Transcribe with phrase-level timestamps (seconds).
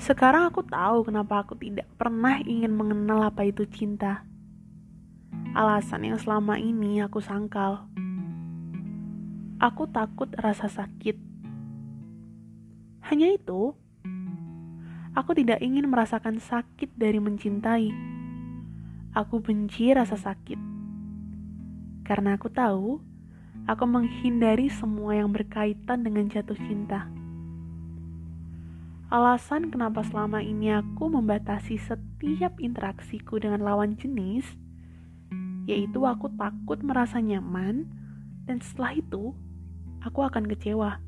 [0.00, 4.24] Sekarang aku tahu kenapa aku tidak pernah ingin mengenal apa itu cinta.
[5.52, 7.84] Alasan yang selama ini aku sangkal.
[9.60, 11.20] Aku takut rasa sakit.
[13.12, 13.76] Hanya itu,
[15.12, 17.92] aku tidak ingin merasakan sakit dari mencintai.
[19.12, 20.56] Aku benci rasa sakit.
[22.08, 23.04] Karena aku tahu,
[23.68, 27.19] aku menghindari semua yang berkaitan dengan jatuh cinta.
[29.10, 34.46] Alasan kenapa selama ini aku membatasi setiap interaksiku dengan lawan jenis,
[35.66, 37.90] yaitu aku takut merasa nyaman,
[38.46, 39.34] dan setelah itu
[40.06, 41.02] aku akan kecewa.